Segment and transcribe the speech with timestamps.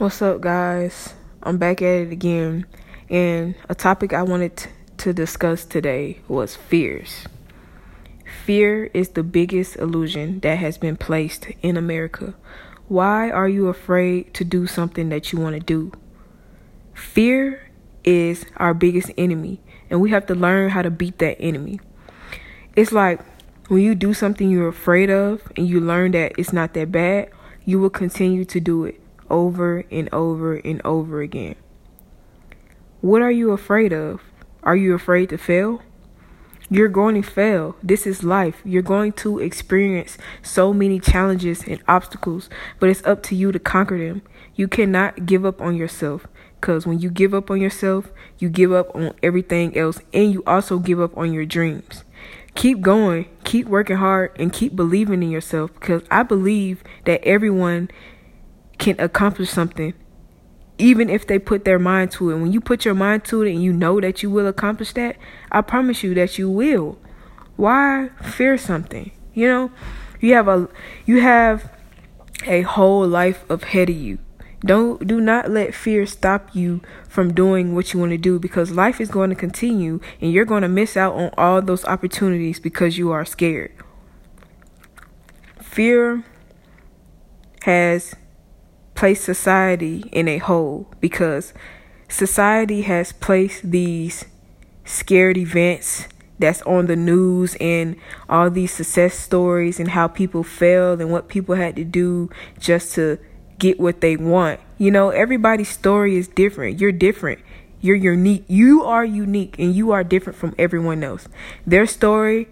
[0.00, 1.12] What's up, guys?
[1.42, 2.64] I'm back at it again,
[3.10, 7.26] and a topic I wanted t- to discuss today was fears.
[8.46, 12.32] Fear is the biggest illusion that has been placed in America.
[12.88, 15.92] Why are you afraid to do something that you want to do?
[16.94, 17.70] Fear
[18.02, 19.60] is our biggest enemy,
[19.90, 21.78] and we have to learn how to beat that enemy.
[22.74, 23.20] It's like
[23.68, 27.28] when you do something you're afraid of and you learn that it's not that bad,
[27.66, 28.99] you will continue to do it
[29.30, 31.56] over and over and over again.
[33.00, 34.20] What are you afraid of?
[34.62, 35.80] Are you afraid to fail?
[36.68, 37.76] You're going to fail.
[37.82, 38.60] This is life.
[38.64, 43.58] You're going to experience so many challenges and obstacles, but it's up to you to
[43.58, 44.22] conquer them.
[44.54, 46.26] You cannot give up on yourself
[46.60, 50.44] because when you give up on yourself, you give up on everything else and you
[50.46, 52.04] also give up on your dreams.
[52.54, 57.90] Keep going, keep working hard, and keep believing in yourself because I believe that everyone
[58.80, 59.94] can accomplish something
[60.80, 62.38] even if they put their mind to it.
[62.38, 65.16] When you put your mind to it and you know that you will accomplish that,
[65.52, 66.98] I promise you that you will.
[67.56, 69.12] Why fear something?
[69.34, 69.72] You know,
[70.20, 70.68] you have a
[71.04, 71.70] you have
[72.46, 74.18] a whole life ahead of you.
[74.60, 78.70] Don't do not let fear stop you from doing what you want to do because
[78.70, 82.58] life is going to continue and you're going to miss out on all those opportunities
[82.58, 83.72] because you are scared.
[85.60, 86.24] Fear
[87.62, 88.14] has
[89.00, 91.54] place society in a hole because
[92.10, 94.26] society has placed these
[94.84, 96.06] scared events
[96.38, 97.96] that's on the news and
[98.28, 102.28] all these success stories and how people failed and what people had to do
[102.58, 103.18] just to
[103.58, 104.60] get what they want.
[104.76, 106.78] You know, everybody's story is different.
[106.78, 107.40] You're different.
[107.80, 108.44] You're unique.
[108.48, 111.26] You are unique and you are different from everyone else.
[111.66, 112.48] Their story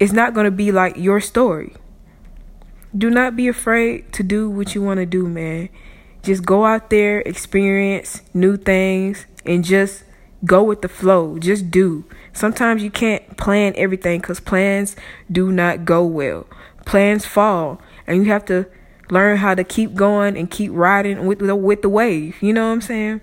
[0.00, 1.76] is not going to be like your story
[2.96, 5.68] do not be afraid to do what you want to do, man.
[6.22, 10.04] Just go out there, experience new things, and just
[10.44, 11.38] go with the flow.
[11.38, 12.04] Just do.
[12.32, 14.96] Sometimes you can't plan everything because plans
[15.30, 16.46] do not go well.
[16.84, 18.66] Plans fall, and you have to
[19.10, 22.42] learn how to keep going and keep riding with the, with the wave.
[22.42, 23.20] You know what I'm saying?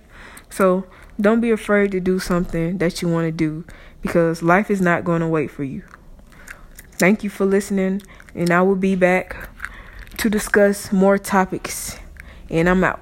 [0.50, 0.86] So
[1.20, 3.66] don't be afraid to do something that you want to do
[4.02, 5.84] because life is not going to wait for you.
[6.94, 8.02] Thank you for listening,
[8.34, 9.50] and I will be back
[10.18, 11.98] to discuss more topics.
[12.50, 13.02] And I'm out.